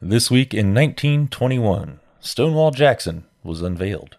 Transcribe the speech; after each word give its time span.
This 0.00 0.30
week 0.30 0.54
in 0.54 0.72
1921, 0.74 1.98
Stonewall 2.20 2.70
Jackson 2.70 3.24
was 3.42 3.62
unveiled. 3.62 4.16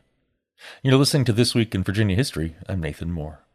You're 0.83 0.97
listening 0.97 1.23
to 1.23 1.31
This 1.31 1.55
Week 1.55 1.73
in 1.73 1.85
Virginia 1.85 2.17
History. 2.17 2.57
I'm 2.67 2.81
Nathan 2.81 3.13
Moore. 3.13 3.45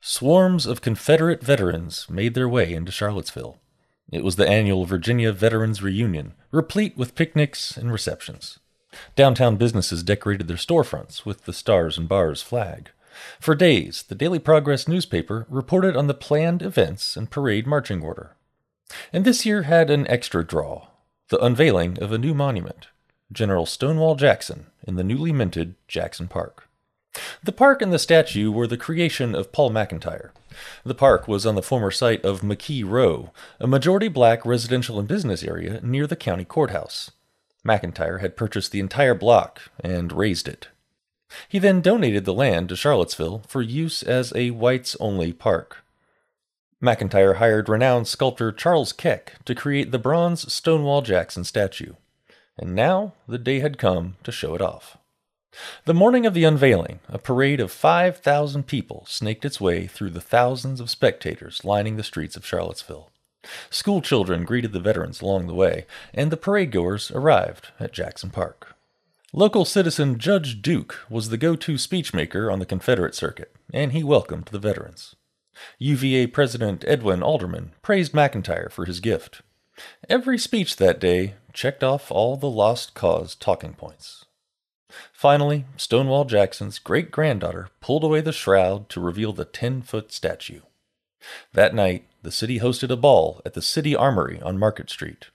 Swarms 0.00 0.64
of 0.64 0.80
Confederate 0.80 1.42
veterans 1.42 2.06
made 2.08 2.34
their 2.34 2.48
way 2.48 2.72
into 2.72 2.92
Charlottesville. 2.92 3.58
It 4.12 4.22
was 4.22 4.36
the 4.36 4.48
annual 4.48 4.84
Virginia 4.84 5.32
Veterans 5.32 5.82
Reunion, 5.82 6.34
replete 6.52 6.96
with 6.96 7.16
picnics 7.16 7.76
and 7.76 7.90
receptions. 7.90 8.60
Downtown 9.16 9.56
businesses 9.56 10.04
decorated 10.04 10.46
their 10.46 10.56
storefronts 10.56 11.26
with 11.26 11.46
the 11.46 11.52
Stars 11.52 11.98
and 11.98 12.08
Bars 12.08 12.42
flag. 12.42 12.90
For 13.40 13.56
days, 13.56 14.04
the 14.04 14.14
Daily 14.14 14.38
Progress 14.38 14.86
newspaper 14.86 15.46
reported 15.48 15.96
on 15.96 16.06
the 16.06 16.14
planned 16.14 16.62
events 16.62 17.16
and 17.16 17.28
parade 17.28 17.66
marching 17.66 18.04
order. 18.04 18.36
And 19.12 19.24
this 19.24 19.44
year 19.44 19.62
had 19.62 19.90
an 19.90 20.06
extra 20.06 20.46
draw 20.46 20.89
the 21.30 21.42
unveiling 21.44 21.96
of 22.00 22.10
a 22.10 22.18
new 22.18 22.34
monument, 22.34 22.88
General 23.32 23.64
Stonewall 23.64 24.16
Jackson, 24.16 24.66
in 24.86 24.96
the 24.96 25.04
newly 25.04 25.32
minted 25.32 25.76
Jackson 25.86 26.26
Park. 26.26 26.68
The 27.42 27.52
park 27.52 27.80
and 27.80 27.92
the 27.92 28.00
statue 28.00 28.50
were 28.50 28.66
the 28.66 28.76
creation 28.76 29.36
of 29.36 29.52
Paul 29.52 29.70
McIntire. 29.70 30.30
The 30.84 30.94
park 30.94 31.28
was 31.28 31.46
on 31.46 31.54
the 31.54 31.62
former 31.62 31.92
site 31.92 32.24
of 32.24 32.40
McKee 32.40 32.84
Row, 32.84 33.30
a 33.60 33.68
majority 33.68 34.08
black 34.08 34.44
residential 34.44 34.98
and 34.98 35.06
business 35.06 35.44
area 35.44 35.80
near 35.84 36.08
the 36.08 36.16
county 36.16 36.44
courthouse. 36.44 37.12
McIntire 37.64 38.20
had 38.20 38.36
purchased 38.36 38.72
the 38.72 38.80
entire 38.80 39.14
block 39.14 39.60
and 39.78 40.12
razed 40.12 40.48
it. 40.48 40.68
He 41.48 41.60
then 41.60 41.80
donated 41.80 42.24
the 42.24 42.34
land 42.34 42.68
to 42.70 42.76
Charlottesville 42.76 43.42
for 43.46 43.62
use 43.62 44.02
as 44.02 44.32
a 44.34 44.50
whites 44.50 44.96
only 44.98 45.32
park. 45.32 45.84
McIntire 46.82 47.36
hired 47.36 47.68
renowned 47.68 48.08
sculptor 48.08 48.50
Charles 48.50 48.92
Keck 48.92 49.34
to 49.44 49.54
create 49.54 49.90
the 49.90 49.98
bronze 49.98 50.50
Stonewall 50.50 51.02
Jackson 51.02 51.44
statue. 51.44 51.92
And 52.58 52.74
now 52.74 53.12
the 53.28 53.38
day 53.38 53.60
had 53.60 53.76
come 53.78 54.16
to 54.22 54.32
show 54.32 54.54
it 54.54 54.62
off. 54.62 54.96
The 55.84 55.94
morning 55.94 56.24
of 56.24 56.32
the 56.32 56.44
unveiling, 56.44 57.00
a 57.08 57.18
parade 57.18 57.60
of 57.60 57.72
5,000 57.72 58.66
people 58.66 59.04
snaked 59.06 59.44
its 59.44 59.60
way 59.60 59.86
through 59.86 60.10
the 60.10 60.20
thousands 60.20 60.80
of 60.80 60.88
spectators 60.88 61.64
lining 61.64 61.96
the 61.96 62.02
streets 62.02 62.36
of 62.36 62.46
Charlottesville. 62.46 63.10
School 63.68 64.00
children 64.00 64.44
greeted 64.44 64.72
the 64.72 64.80
veterans 64.80 65.20
along 65.20 65.46
the 65.46 65.54
way, 65.54 65.86
and 66.14 66.30
the 66.30 66.36
parade 66.36 66.70
goers 66.70 67.10
arrived 67.10 67.68
at 67.78 67.92
Jackson 67.92 68.30
Park. 68.30 68.74
Local 69.32 69.64
citizen 69.64 70.18
Judge 70.18 70.60
Duke 70.62 71.00
was 71.08 71.28
the 71.28 71.36
go 71.36 71.56
to 71.56 71.74
speechmaker 71.74 72.52
on 72.52 72.58
the 72.58 72.66
Confederate 72.66 73.14
circuit, 73.14 73.54
and 73.72 73.92
he 73.92 74.02
welcomed 74.02 74.46
the 74.46 74.58
veterans. 74.58 75.14
UVA 75.78 76.26
President 76.28 76.84
Edwin 76.86 77.22
Alderman 77.22 77.72
praised 77.82 78.12
McIntire 78.12 78.70
for 78.70 78.84
his 78.84 79.00
gift. 79.00 79.42
Every 80.08 80.38
speech 80.38 80.76
that 80.76 81.00
day 81.00 81.34
checked 81.52 81.82
off 81.82 82.10
all 82.10 82.36
the 82.36 82.50
lost 82.50 82.94
cause 82.94 83.34
talking 83.34 83.74
points. 83.74 84.26
Finally, 85.12 85.64
Stonewall 85.76 86.24
Jackson's 86.24 86.78
great 86.78 87.10
granddaughter 87.10 87.68
pulled 87.80 88.04
away 88.04 88.20
the 88.20 88.32
shroud 88.32 88.88
to 88.88 89.00
reveal 89.00 89.32
the 89.32 89.44
10 89.44 89.82
foot 89.82 90.12
statue. 90.12 90.60
That 91.52 91.74
night, 91.74 92.06
the 92.22 92.32
city 92.32 92.58
hosted 92.58 92.90
a 92.90 92.96
ball 92.96 93.40
at 93.44 93.54
the 93.54 93.62
City 93.62 93.94
Armory 93.94 94.40
on 94.42 94.58
Market 94.58 94.90
Street. 94.90 95.26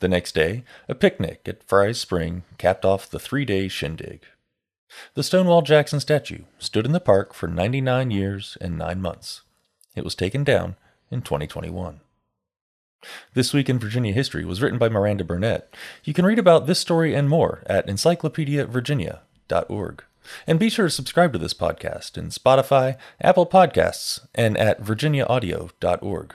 The 0.00 0.08
next 0.08 0.34
day, 0.34 0.64
a 0.88 0.94
picnic 0.94 1.42
at 1.46 1.64
Fry's 1.64 1.98
Spring 1.98 2.44
capped 2.56 2.84
off 2.84 3.10
the 3.10 3.18
three 3.18 3.44
day 3.44 3.68
shindig. 3.68 4.22
The 5.14 5.22
Stonewall 5.22 5.62
Jackson 5.62 6.00
statue 6.00 6.44
stood 6.58 6.86
in 6.86 6.92
the 6.92 7.00
park 7.00 7.34
for 7.34 7.46
99 7.46 8.10
years 8.10 8.56
and 8.60 8.78
9 8.78 9.00
months. 9.00 9.42
It 9.98 10.04
was 10.04 10.14
taken 10.14 10.44
down 10.44 10.76
in 11.10 11.22
2021. 11.22 12.00
This 13.34 13.52
Week 13.52 13.68
in 13.68 13.78
Virginia 13.78 14.12
History 14.12 14.44
was 14.44 14.62
written 14.62 14.78
by 14.78 14.88
Miranda 14.88 15.24
Burnett. 15.24 15.74
You 16.04 16.14
can 16.14 16.24
read 16.24 16.38
about 16.38 16.66
this 16.66 16.78
story 16.78 17.14
and 17.14 17.28
more 17.28 17.62
at 17.66 17.86
encyclopediavirginia.org. 17.86 20.04
And 20.46 20.58
be 20.58 20.68
sure 20.68 20.86
to 20.86 20.90
subscribe 20.90 21.32
to 21.32 21.38
this 21.38 21.54
podcast 21.54 22.18
in 22.18 22.28
Spotify, 22.28 22.98
Apple 23.20 23.46
Podcasts, 23.46 24.26
and 24.34 24.58
at 24.58 24.82
virginiaaudio.org. 24.82 26.34